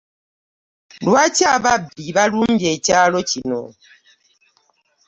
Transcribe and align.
Lwaki 1.05 1.43
ababbi 1.55 2.05
balumbye 2.15 2.67
ekyalo 2.75 3.19
kino? 3.29 3.61